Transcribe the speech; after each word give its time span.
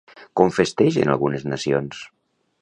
Com 0.39 0.53
festegen 0.55 1.13
algunes 1.17 1.45
nacions? 1.53 2.03